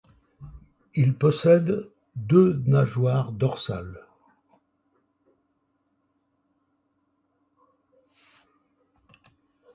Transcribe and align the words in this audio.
Il 0.95 1.13
possède 1.15 1.87
deux 2.15 2.59
nageoires 2.65 3.31
dorsales. 3.31 4.01